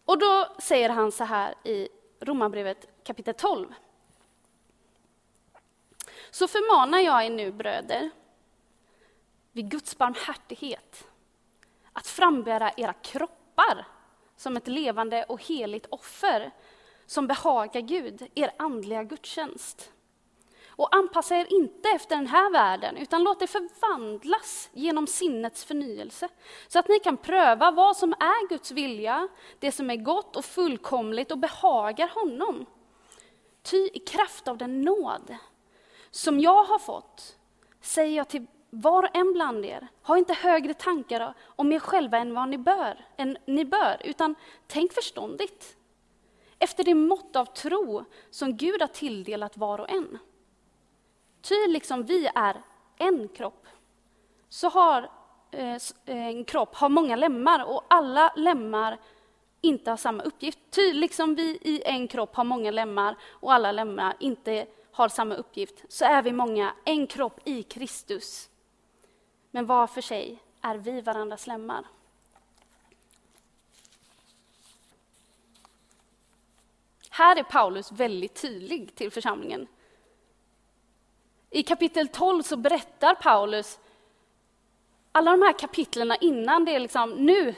Och 0.05 0.19
då 0.19 0.49
säger 0.59 0.89
han 0.89 1.13
så 1.13 1.25
här 1.25 1.55
i 1.65 1.89
Romarbrevet 2.21 3.05
kapitel 3.05 3.35
12. 3.35 3.75
Så 6.31 6.49
förmanar 6.49 6.99
jag 6.99 7.25
er 7.25 7.31
nu 7.31 7.53
bröder 7.53 8.11
vid 9.53 9.71
Guds 9.71 9.99
barmhärtighet 9.99 11.07
att 11.93 12.07
frambära 12.07 12.71
era 12.77 12.93
kroppar 12.93 13.87
som 14.37 14.57
ett 14.57 14.69
levande 14.69 15.25
och 15.25 15.43
heligt 15.43 15.87
offer 15.91 16.51
som 17.07 17.27
behagar 17.27 17.81
Gud, 17.81 18.29
er 18.35 18.53
andliga 18.57 19.05
gudstjänst. 19.05 19.93
Och 20.69 20.95
anpassa 20.95 21.37
er 21.37 21.47
inte 21.51 21.89
efter 21.89 22.17
den 22.17 22.27
här 22.27 22.51
världen, 22.53 22.97
utan 22.97 23.23
låt 23.23 23.43
er 23.43 23.47
förvandlas 23.47 24.71
genom 24.73 25.07
sinnets 25.07 25.65
förnyelse, 25.65 26.29
så 26.69 26.79
att 26.79 26.89
ni 26.89 26.99
kan 26.99 27.17
pröva 27.17 27.71
vad 27.71 27.97
som 27.97 28.13
är 28.13 28.49
Guds 28.49 28.71
vilja, 28.71 29.29
det 29.59 29.73
som 29.73 29.91
är 29.91 29.97
gott 29.97 30.37
och 30.37 30.45
fullkomligt 30.45 31.31
och 31.31 31.39
behagar 31.39 32.09
honom. 32.09 32.67
Ty 33.63 33.77
i 33.77 33.99
kraft 33.99 34.49
av 34.49 34.59
den 34.59 34.83
nåd 34.83 35.37
som 36.11 36.41
jag 36.41 36.65
har 36.65 36.79
fått 36.79 37.39
säger 37.81 38.17
jag 38.17 38.29
till 38.29 38.47
var 38.75 39.03
och 39.03 39.17
en 39.17 39.33
bland 39.33 39.65
er, 39.65 39.89
ha 40.03 40.19
inte 40.19 40.35
högre 40.35 40.75
tankar 40.75 41.35
om 41.47 41.73
er 41.73 41.79
själva 41.79 42.19
än 42.19 42.35
vad 42.35 42.49
ni 42.49 42.59
bör, 42.59 43.05
än 43.17 43.39
ni 43.47 43.65
bör 43.65 43.97
utan 44.05 44.35
tänk 44.67 44.93
förståndigt. 44.93 45.77
Efter 46.59 46.85
det 46.85 46.95
mått 46.95 47.37
av 47.37 47.45
tro 47.45 48.05
som 48.31 48.57
Gud 48.57 48.81
har 48.81 48.89
tilldelat 48.89 49.57
var 49.57 49.79
och 49.79 49.91
en. 49.91 50.19
Ty 51.43 51.55
liksom 51.69 52.03
vi 52.03 52.29
är 52.35 52.63
en 52.99 53.29
kropp, 53.29 53.67
så 54.49 54.69
har 54.69 55.11
eh, 55.51 55.75
eh 55.75 55.79
en 56.07 56.45
kropp 56.45 56.75
har 56.75 56.89
många 56.89 57.17
lemmar 57.17 57.65
och 57.65 57.85
alla 57.89 58.33
lemmar 58.37 58.99
inte 59.61 59.91
har 59.91 59.97
samma 59.97 60.23
uppgift. 60.23 60.59
Ty 60.71 60.93
liksom 60.93 61.35
vi 61.35 61.59
i 61.63 61.83
en 61.85 62.09
kropp 62.09 62.37
har 62.37 62.45
många 62.45 62.71
lemmar 62.71 63.17
och 63.31 63.53
alla 63.53 63.73
lemmar 63.73 64.17
inte 64.21 64.67
har 64.93 65.09
samma 65.09 65.35
uppgift, 65.35 65.85
så 65.89 66.05
är 66.05 66.23
vi 66.23 66.33
många, 66.33 66.75
en 66.85 67.07
kropp 67.07 67.41
i 67.45 67.63
Kristus 67.63 68.49
men 69.55 69.67
var 69.67 69.87
för 69.87 70.01
sig 70.01 70.39
är 70.61 70.77
vi 70.77 71.01
varandras 71.01 71.47
lemmar. 71.47 71.85
Här 77.11 77.37
är 77.37 77.43
Paulus 77.43 77.93
väldigt 77.93 78.35
tydlig 78.35 78.95
till 78.95 79.11
församlingen. 79.11 79.67
I 81.51 81.63
kapitel 81.63 82.09
12 82.09 82.43
så 82.43 82.57
berättar 82.57 83.15
Paulus 83.15 83.79
alla 85.13 85.31
de 85.31 85.43
här 85.43 85.59
kapitlerna 85.59 86.17
innan 86.17 86.65
det 86.65 86.75
är 86.75 86.81
liksom 86.81 87.11
nu, 87.11 87.55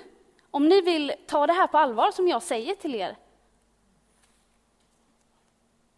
om 0.51 0.69
ni 0.69 0.81
vill 0.81 1.13
ta 1.27 1.47
det 1.47 1.53
här 1.53 1.67
på 1.67 1.79
allvar 1.79 2.11
som 2.11 2.29
jag 2.29 2.43
säger 2.43 2.75
till 2.75 2.95
er, 2.95 3.17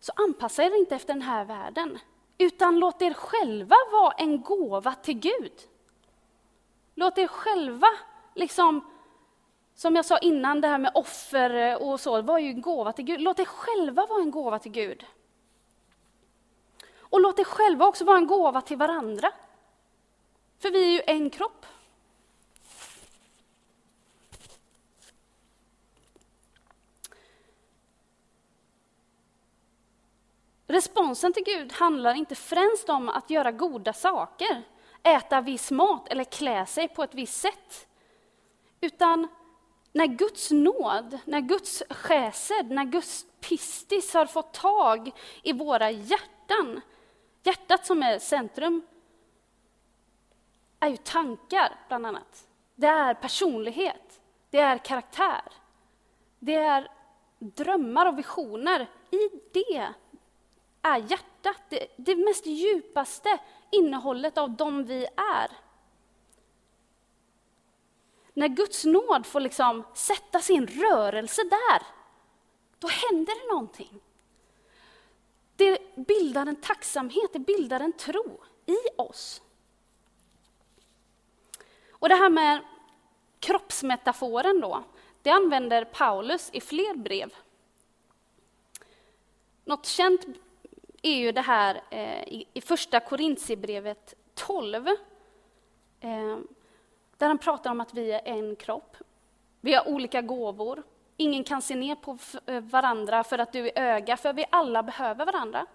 så 0.00 0.12
anpassa 0.16 0.64
er 0.64 0.78
inte 0.78 0.94
efter 0.94 1.12
den 1.14 1.22
här 1.22 1.44
världen, 1.44 1.98
utan 2.38 2.78
låt 2.78 3.02
er 3.02 3.14
själva 3.14 3.76
vara 3.92 4.12
en 4.12 4.42
gåva 4.42 4.94
till 4.94 5.18
Gud. 5.18 5.52
Låt 6.98 7.18
er 7.18 7.26
själva, 7.26 7.88
liksom, 8.34 8.90
som 9.74 9.96
jag 9.96 10.04
sa 10.04 10.18
innan, 10.18 10.60
det 10.60 10.68
här 10.68 10.78
med 10.78 10.92
offer 10.94 11.82
och 11.82 12.00
så, 12.00 12.22
var 12.22 12.38
ju 12.38 12.48
en 12.48 12.60
gåva 12.60 12.92
till 12.92 13.04
Gud. 13.04 13.20
Låt 13.20 13.38
er 13.38 13.44
själva 13.44 14.06
vara 14.06 14.22
en 14.22 14.30
gåva 14.30 14.58
till 14.58 14.72
Gud. 14.72 15.04
Och 16.98 17.20
låt 17.20 17.38
er 17.38 17.44
själva 17.44 17.86
också 17.86 18.04
vara 18.04 18.18
en 18.18 18.26
gåva 18.26 18.60
till 18.60 18.76
varandra. 18.76 19.32
För 20.58 20.70
vi 20.70 20.84
är 20.84 20.90
ju 20.90 21.02
en 21.06 21.30
kropp. 21.30 21.66
Responsen 30.66 31.32
till 31.32 31.44
Gud 31.44 31.72
handlar 31.72 32.14
inte 32.14 32.34
främst 32.34 32.88
om 32.88 33.08
att 33.08 33.30
göra 33.30 33.52
goda 33.52 33.92
saker, 33.92 34.62
äta 35.06 35.40
viss 35.40 35.70
mat 35.70 36.08
eller 36.08 36.24
klä 36.24 36.66
sig 36.66 36.88
på 36.88 37.02
ett 37.02 37.14
visst 37.14 37.40
sätt. 37.40 37.86
Utan 38.80 39.28
när 39.92 40.06
Guds 40.06 40.50
nåd, 40.50 41.18
när 41.24 41.40
Guds 41.40 41.82
skäsed, 41.90 42.70
när 42.70 42.84
Guds 42.84 43.26
pistis 43.40 44.14
har 44.14 44.26
fått 44.26 44.54
tag 44.54 45.10
i 45.42 45.52
våra 45.52 45.90
hjärtan, 45.90 46.80
hjärtat 47.42 47.86
som 47.86 48.02
är 48.02 48.18
centrum, 48.18 48.82
är 50.80 50.88
ju 50.88 50.96
tankar 50.96 51.72
bland 51.88 52.06
annat. 52.06 52.48
Det 52.74 52.86
är 52.86 53.14
personlighet, 53.14 54.20
det 54.50 54.58
är 54.58 54.78
karaktär, 54.78 55.42
det 56.38 56.54
är 56.54 56.90
drömmar 57.38 58.06
och 58.06 58.18
visioner. 58.18 58.90
I 59.10 59.28
det 59.52 59.92
är 60.82 60.98
hjärtat, 60.98 61.62
det, 61.68 61.86
det 61.96 62.16
mest 62.16 62.46
djupaste 62.46 63.38
innehållet 63.70 64.38
av 64.38 64.50
dem 64.50 64.84
vi 64.84 65.06
är. 65.16 65.50
när 68.36 68.48
Guds 68.48 68.84
nåd 68.84 69.26
får 69.26 69.40
liksom 69.40 69.84
sätta 69.94 70.40
sin 70.40 70.66
rörelse 70.66 71.42
där, 71.42 71.82
då 72.78 72.88
händer 72.88 73.34
det 73.42 73.52
någonting. 73.52 74.00
Det 75.56 75.96
bildar 75.96 76.46
en 76.46 76.56
tacksamhet, 76.56 77.32
det 77.32 77.38
bildar 77.38 77.80
en 77.80 77.92
tro 77.92 78.40
i 78.66 78.76
oss. 78.96 79.42
Och 81.90 82.08
det 82.08 82.14
här 82.14 82.30
med 82.30 82.64
kroppsmetaforen 83.38 84.60
då, 84.60 84.84
det 85.22 85.30
använder 85.30 85.84
Paulus 85.84 86.50
i 86.52 86.60
fler 86.60 86.94
brev. 86.94 87.34
Något 89.64 89.86
känt 89.86 90.26
är 91.06 91.16
ju 91.16 91.32
det 91.32 91.40
här 91.40 91.80
eh, 91.90 92.22
i 92.52 92.60
första 92.64 93.00
Korintierbrevet 93.00 94.14
12. 94.34 94.88
Eh, 96.00 96.38
där 97.16 97.26
han 97.26 97.38
pratar 97.38 97.70
om 97.70 97.80
att 97.80 97.94
vi 97.94 98.12
är 98.12 98.20
en 98.24 98.56
kropp. 98.56 98.96
Vi 99.60 99.74
har 99.74 99.88
olika 99.88 100.22
gåvor. 100.22 100.82
Ingen 101.16 101.44
kan 101.44 101.62
se 101.62 101.74
ner 101.74 101.94
på 101.94 102.18
eh, 102.46 102.60
varandra 102.60 103.24
för 103.24 103.38
att 103.38 103.52
du 103.52 103.68
är 103.68 103.72
öga, 103.78 104.16
för 104.16 104.32
vi 104.32 104.44
alla 104.50 104.82
behöver 104.82 105.26
varandra. 105.26 105.66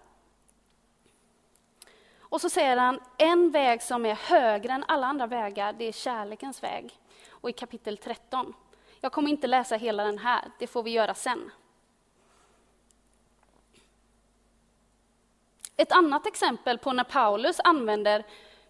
Och 2.18 2.40
så 2.40 2.50
säger 2.50 2.76
han, 2.76 3.00
en 3.18 3.50
väg 3.50 3.82
som 3.82 4.06
är 4.06 4.14
högre 4.14 4.72
än 4.72 4.84
alla 4.88 5.06
andra 5.06 5.26
vägar, 5.26 5.72
det 5.72 5.84
är 5.84 5.92
kärlekens 5.92 6.62
väg. 6.62 6.98
Och 7.28 7.50
i 7.50 7.52
kapitel 7.52 7.98
13. 7.98 8.54
Jag 9.00 9.12
kommer 9.12 9.30
inte 9.30 9.46
läsa 9.46 9.76
hela 9.76 10.04
den 10.04 10.18
här, 10.18 10.44
det 10.58 10.66
får 10.66 10.82
vi 10.82 10.90
göra 10.90 11.14
sen. 11.14 11.50
Ett 15.82 15.92
annat 15.92 16.26
exempel 16.26 16.78
på 16.78 16.92
när 16.92 17.04
Paulus 17.04 17.60
använder 17.64 18.24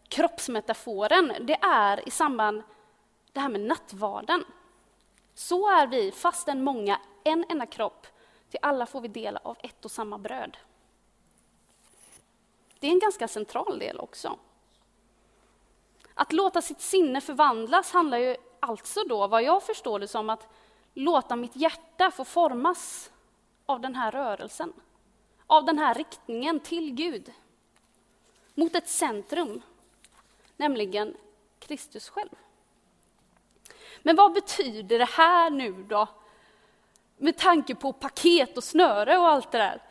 kroppsmetaforen, 0.08 1.32
det 1.40 1.58
är 1.62 2.08
i 2.08 2.10
samband 2.10 2.62
det 3.32 3.40
här 3.40 3.48
med 3.48 3.60
nattvarden. 3.60 4.44
Så 5.34 5.70
är 5.70 5.86
vi, 5.86 6.12
fastän 6.12 6.64
många, 6.64 7.00
en 7.24 7.44
enda 7.48 7.66
kropp, 7.66 8.06
till 8.50 8.58
alla 8.62 8.86
får 8.86 9.00
vi 9.00 9.08
del 9.08 9.36
av 9.36 9.56
ett 9.62 9.84
och 9.84 9.90
samma 9.90 10.18
bröd. 10.18 10.56
Det 12.78 12.86
är 12.86 12.90
en 12.90 12.98
ganska 12.98 13.28
central 13.28 13.78
del 13.78 14.00
också. 14.00 14.38
Att 16.14 16.32
låta 16.32 16.62
sitt 16.62 16.80
sinne 16.80 17.20
förvandlas 17.20 17.92
handlar 17.92 18.18
ju 18.18 18.36
alltså 18.60 19.04
då, 19.04 19.26
vad 19.26 19.42
jag 19.42 19.62
förstår 19.62 19.98
det 19.98 20.08
som, 20.08 20.30
att 20.30 20.48
låta 20.94 21.36
mitt 21.36 21.56
hjärta 21.56 22.10
få 22.10 22.24
formas 22.24 23.12
av 23.66 23.80
den 23.80 23.94
här 23.94 24.10
rörelsen. 24.10 24.72
Av 25.52 25.64
den 25.64 25.78
här 25.78 25.94
riktningen 25.94 26.60
till 26.60 26.94
Gud. 26.94 27.32
Mot 28.54 28.74
ett 28.74 28.88
centrum, 28.88 29.62
nämligen 30.56 31.16
Kristus 31.58 32.08
själv. 32.08 32.28
Men 34.02 34.16
vad 34.16 34.32
betyder 34.32 34.98
det 34.98 35.04
här 35.04 35.50
nu 35.50 35.72
då? 35.72 36.08
Med 37.16 37.36
tanke 37.36 37.74
på 37.74 37.92
paket 37.92 38.56
och 38.56 38.64
snöre 38.64 39.18
och 39.18 39.28
allt 39.28 39.52
det 39.52 39.58
där. 39.58 39.82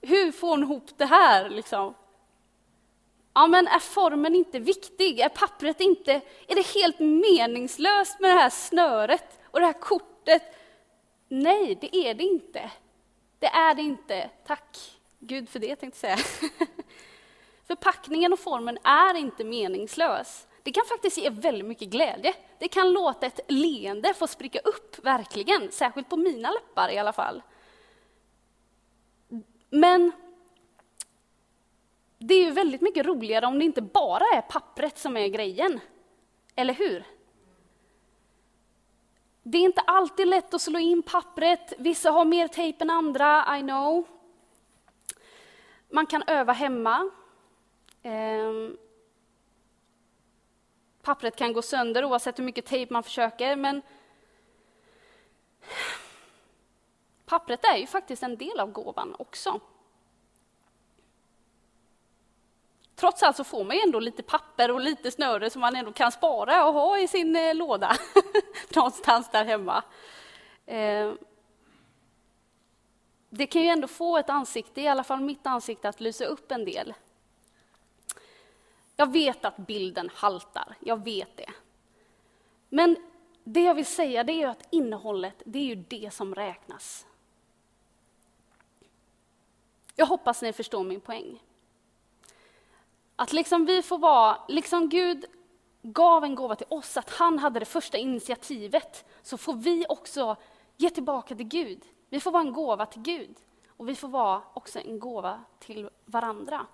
Hur 0.00 0.32
får 0.32 0.48
hon 0.48 0.62
ihop 0.62 0.90
det 0.96 1.06
här 1.06 1.50
liksom? 1.50 1.94
Ja, 3.34 3.46
men 3.46 3.66
är 3.66 3.78
formen 3.78 4.34
inte 4.34 4.58
viktig? 4.58 5.20
Är 5.20 5.28
pappret 5.28 5.80
inte... 5.80 6.20
Är 6.46 6.54
det 6.54 6.66
helt 6.66 6.98
meningslöst 6.98 8.20
med 8.20 8.30
det 8.30 8.40
här 8.40 8.50
snöret 8.50 9.40
och 9.44 9.60
det 9.60 9.66
här 9.66 9.80
kortet? 9.80 10.42
Nej, 11.28 11.78
det 11.80 11.96
är 11.96 12.14
det 12.14 12.24
inte. 12.24 12.70
Det 13.38 13.46
är 13.46 13.74
det 13.74 13.82
inte. 13.82 14.30
Tack 14.46 14.98
Gud 15.18 15.48
för 15.48 15.58
det, 15.58 15.76
tänkte 15.76 16.06
jag 16.06 16.18
säga. 16.18 16.48
Förpackningen 17.66 18.32
och 18.32 18.38
formen 18.38 18.78
är 18.84 19.14
inte 19.14 19.44
meningslös. 19.44 20.46
Det 20.62 20.72
kan 20.72 20.84
faktiskt 20.88 21.18
ge 21.18 21.30
väldigt 21.30 21.66
mycket 21.66 21.88
glädje. 21.88 22.34
Det 22.58 22.68
kan 22.68 22.92
låta 22.92 23.26
ett 23.26 23.40
leende 23.48 24.14
få 24.14 24.26
spricka 24.26 24.58
upp, 24.58 25.04
verkligen. 25.04 25.72
Särskilt 25.72 26.08
på 26.08 26.16
mina 26.16 26.50
läppar 26.50 26.90
i 26.90 26.98
alla 26.98 27.12
fall. 27.12 27.42
Men 29.70 30.12
det 32.18 32.34
är 32.34 32.44
ju 32.44 32.50
väldigt 32.50 32.80
mycket 32.80 33.06
roligare 33.06 33.46
om 33.46 33.58
det 33.58 33.64
inte 33.64 33.82
bara 33.82 34.24
är 34.34 34.40
pappret 34.40 34.98
som 34.98 35.16
är 35.16 35.28
grejen. 35.28 35.80
Eller 36.54 36.74
hur? 36.74 37.04
Det 39.50 39.58
är 39.58 39.62
inte 39.62 39.80
alltid 39.80 40.28
lätt 40.28 40.54
att 40.54 40.60
slå 40.60 40.78
in 40.78 41.02
pappret. 41.02 41.72
Vissa 41.78 42.10
har 42.10 42.24
mer 42.24 42.48
tejp 42.48 42.84
än 42.84 42.90
andra, 42.90 43.58
I 43.58 43.62
know. 43.62 44.06
Man 45.90 46.06
kan 46.06 46.22
öva 46.26 46.52
hemma. 46.52 47.10
Ehm, 48.02 48.76
pappret 51.02 51.36
kan 51.36 51.52
gå 51.52 51.62
sönder 51.62 52.04
oavsett 52.04 52.38
hur 52.38 52.44
mycket 52.44 52.66
tejp 52.66 52.92
man 52.92 53.02
försöker, 53.02 53.56
men 53.56 53.82
pappret 57.26 57.64
är 57.64 57.76
ju 57.76 57.86
faktiskt 57.86 58.22
en 58.22 58.36
del 58.36 58.60
av 58.60 58.72
gåvan 58.72 59.16
också. 59.18 59.60
Trots 62.98 63.22
allt 63.22 63.36
så 63.36 63.44
får 63.44 63.64
man 63.64 63.76
ju 63.76 63.82
ändå 63.82 64.00
lite 64.00 64.22
papper 64.22 64.70
och 64.70 64.80
lite 64.80 65.10
snöre 65.10 65.50
som 65.50 65.60
man 65.60 65.76
ändå 65.76 65.92
kan 65.92 66.12
spara 66.12 66.64
och 66.66 66.74
ha 66.74 66.98
i 66.98 67.08
sin 67.08 67.36
eh, 67.36 67.54
låda 67.54 67.96
någonstans 68.74 69.30
där 69.30 69.44
hemma. 69.44 69.82
Eh, 70.66 71.12
det 73.30 73.46
kan 73.46 73.62
ju 73.62 73.68
ändå 73.68 73.88
få 73.88 74.18
ett 74.18 74.30
ansikte, 74.30 74.80
i 74.80 74.88
alla 74.88 75.04
fall 75.04 75.20
mitt 75.20 75.46
ansikte, 75.46 75.88
att 75.88 76.00
lysa 76.00 76.24
upp 76.24 76.52
en 76.52 76.64
del. 76.64 76.94
Jag 78.96 79.12
vet 79.12 79.44
att 79.44 79.56
bilden 79.56 80.10
haltar, 80.14 80.76
jag 80.80 81.04
vet 81.04 81.36
det. 81.36 81.50
Men 82.68 82.96
det 83.44 83.60
jag 83.62 83.74
vill 83.74 83.86
säga 83.86 84.24
det 84.24 84.42
är 84.42 84.48
att 84.48 84.66
innehållet, 84.70 85.42
det 85.44 85.58
är 85.58 85.64
ju 85.64 85.74
det 85.74 86.14
som 86.14 86.34
räknas. 86.34 87.06
Jag 89.94 90.06
hoppas 90.06 90.42
ni 90.42 90.52
förstår 90.52 90.84
min 90.84 91.00
poäng. 91.00 91.42
Att 93.20 93.32
liksom 93.32 93.64
vi 93.64 93.82
får 93.82 93.98
vara, 93.98 94.38
liksom 94.48 94.88
Gud 94.88 95.24
gav 95.82 96.24
en 96.24 96.34
gåva 96.34 96.56
till 96.56 96.66
oss, 96.68 96.96
att 96.96 97.10
han 97.10 97.38
hade 97.38 97.60
det 97.60 97.66
första 97.66 97.98
initiativet, 97.98 99.04
så 99.22 99.38
får 99.38 99.54
vi 99.54 99.86
också 99.88 100.36
ge 100.76 100.90
tillbaka 100.90 101.34
till 101.34 101.48
Gud. 101.48 101.84
Vi 102.08 102.20
får 102.20 102.30
vara 102.30 102.42
en 102.42 102.52
gåva 102.52 102.86
till 102.86 103.02
Gud 103.02 103.36
och 103.76 103.88
vi 103.88 103.94
får 103.94 104.08
vara 104.08 104.42
också 104.54 104.78
en 104.78 104.98
gåva 104.98 105.40
till 105.58 105.90
varandra. 106.04 106.66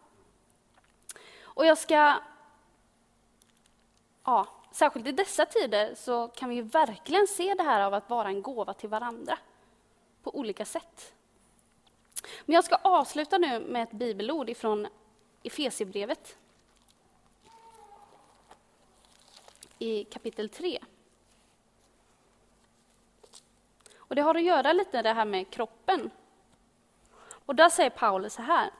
Och 1.42 1.66
jag 1.66 1.78
ska... 1.78 2.14
Ja, 4.24 4.46
särskilt 4.72 5.07
i 5.07 5.12
dessa 5.12 5.46
tider 5.46 5.94
så 5.94 6.28
kan 6.28 6.48
vi 6.48 6.62
verkligen 6.62 7.26
se 7.26 7.54
det 7.54 7.62
här 7.62 7.80
av 7.80 7.94
att 7.94 8.11
vara 8.11 8.28
en 8.28 8.42
gåva 8.42 8.74
till 8.74 8.88
varandra 8.88 9.38
på 10.22 10.35
olika 10.38 10.64
sätt. 10.64 11.14
Men 12.44 12.54
jag 12.54 12.64
ska 12.64 12.74
avsluta 12.74 13.38
nu 13.38 13.61
med 13.61 13.83
ett 13.83 13.92
bibelord 13.92 14.50
ifrån 14.50 14.88
Efesierbrevet. 15.44 16.38
I 19.78 20.04
kapitel 20.04 20.48
3. 20.48 20.78
Och 23.96 24.14
det 24.14 24.22
har 24.22 24.35
att 24.35 24.42
göra 24.42 24.72
lite 24.72 24.96
med 24.96 25.04
det 25.04 25.12
här 25.12 25.24
med 25.24 25.50
kroppen. 25.50 26.11
Och 27.46 27.54
där 27.54 27.68
säger 27.68 27.90
Paulus 27.90 28.35
så 28.35 28.42
här. 28.42 28.70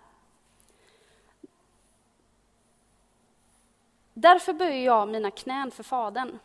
Därför 4.15 4.53
böjer 4.53 4.85
jag 4.85 5.09
mina 5.09 5.31
knän 5.31 5.71
för 5.71 5.83
Fadern. 5.83 6.39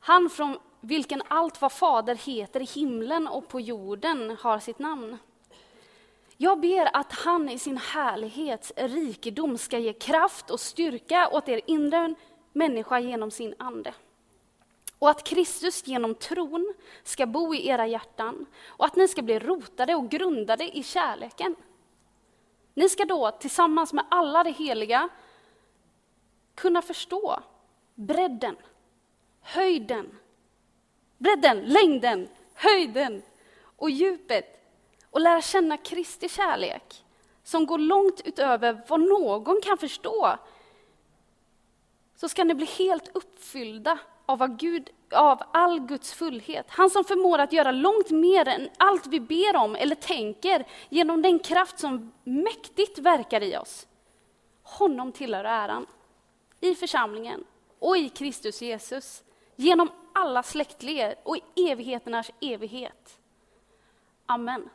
Han 0.00 0.30
från 0.30 0.58
vilken 0.80 1.22
allt 1.28 1.60
vad 1.60 1.72
Fader 1.72 2.14
heter 2.14 2.60
i 2.60 2.64
himlen 2.64 3.28
och 3.28 3.48
på 3.48 3.60
jorden 3.60 4.36
har 4.40 4.58
sitt 4.58 4.78
namn. 4.78 5.18
Jag 6.42 6.60
ber 6.60 6.96
att 6.96 7.12
han 7.12 7.48
i 7.48 7.58
sin 7.58 7.76
härlighets 7.76 8.72
rikedom 8.76 9.58
ska 9.58 9.78
ge 9.78 9.92
kraft 9.92 10.50
och 10.50 10.60
styrka 10.60 11.28
åt 11.28 11.48
er 11.48 11.60
inre 11.66 12.14
människa 12.52 12.98
genom 12.98 13.30
sin 13.30 13.54
ande. 13.58 13.94
Och 14.98 15.10
att 15.10 15.24
Kristus 15.24 15.86
genom 15.86 16.14
tron 16.14 16.74
ska 17.02 17.26
bo 17.26 17.54
i 17.54 17.68
era 17.68 17.86
hjärtan 17.86 18.46
och 18.66 18.84
att 18.84 18.96
ni 18.96 19.08
ska 19.08 19.22
bli 19.22 19.38
rotade 19.38 19.94
och 19.94 20.08
grundade 20.10 20.76
i 20.76 20.82
kärleken. 20.82 21.56
Ni 22.74 22.88
ska 22.88 23.04
då 23.04 23.30
tillsammans 23.30 23.92
med 23.92 24.04
alla 24.08 24.44
de 24.44 24.50
heliga 24.50 25.08
kunna 26.54 26.82
förstå 26.82 27.40
bredden, 27.94 28.56
höjden, 29.40 30.18
bredden, 31.18 31.60
längden, 31.60 32.28
höjden 32.54 33.22
och 33.76 33.90
djupet 33.90 34.61
och 35.12 35.20
lära 35.20 35.40
känna 35.40 35.76
Kristi 35.76 36.28
kärlek 36.28 37.04
som 37.42 37.66
går 37.66 37.78
långt 37.78 38.20
utöver 38.24 38.82
vad 38.88 39.00
någon 39.00 39.60
kan 39.62 39.78
förstå 39.78 40.38
så 42.16 42.28
ska 42.28 42.44
ni 42.44 42.54
bli 42.54 42.66
helt 42.66 43.10
uppfyllda 43.16 43.98
av, 44.26 44.56
Gud, 44.56 44.90
av 45.12 45.42
all 45.52 45.80
Guds 45.80 46.12
fullhet. 46.12 46.66
Han 46.68 46.90
som 46.90 47.04
förmår 47.04 47.38
att 47.38 47.52
göra 47.52 47.72
långt 47.72 48.10
mer 48.10 48.48
än 48.48 48.68
allt 48.76 49.06
vi 49.06 49.20
ber 49.20 49.56
om 49.56 49.76
eller 49.76 49.94
tänker 49.94 50.66
genom 50.88 51.22
den 51.22 51.38
kraft 51.38 51.78
som 51.78 52.12
mäktigt 52.24 52.98
verkar 52.98 53.42
i 53.42 53.56
oss. 53.56 53.86
Honom 54.62 55.12
tillhör 55.12 55.44
äran 55.44 55.86
i 56.60 56.74
församlingen 56.74 57.44
och 57.78 57.96
i 57.96 58.08
Kristus 58.08 58.62
Jesus 58.62 59.22
genom 59.56 59.90
alla 60.12 60.42
släktled 60.42 61.14
och 61.22 61.36
i 61.36 61.70
evigheternas 61.70 62.30
evighet. 62.40 63.18
Amen. 64.26 64.68